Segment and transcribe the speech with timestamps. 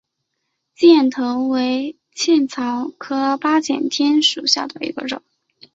[0.73, 5.21] 鸡眼藤为茜草科巴戟天属下的一个种。